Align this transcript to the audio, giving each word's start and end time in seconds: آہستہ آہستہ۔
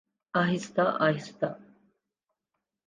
آہستہ 0.33 0.85
آہستہ۔ 1.05 1.49